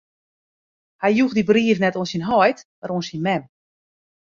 [1.03, 3.43] Hy joech dy brief net oan syn heit, mar oan syn mem.